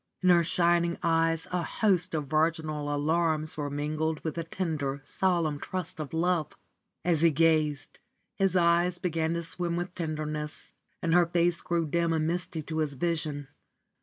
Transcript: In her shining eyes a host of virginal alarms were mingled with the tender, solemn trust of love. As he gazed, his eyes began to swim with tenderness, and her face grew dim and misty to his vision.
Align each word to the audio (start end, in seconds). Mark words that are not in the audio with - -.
In 0.23 0.29
her 0.29 0.41
shining 0.43 0.97
eyes 1.03 1.45
a 1.51 1.61
host 1.61 2.15
of 2.15 2.25
virginal 2.25 2.91
alarms 2.91 3.55
were 3.55 3.69
mingled 3.69 4.19
with 4.23 4.33
the 4.33 4.43
tender, 4.43 4.99
solemn 5.05 5.59
trust 5.59 5.99
of 5.99 6.11
love. 6.11 6.57
As 7.05 7.21
he 7.21 7.29
gazed, 7.29 7.99
his 8.33 8.55
eyes 8.55 8.97
began 8.97 9.35
to 9.35 9.43
swim 9.43 9.75
with 9.75 9.93
tenderness, 9.93 10.73
and 11.03 11.13
her 11.13 11.27
face 11.27 11.61
grew 11.61 11.85
dim 11.85 12.13
and 12.13 12.25
misty 12.25 12.63
to 12.63 12.79
his 12.79 12.93
vision. 12.95 13.49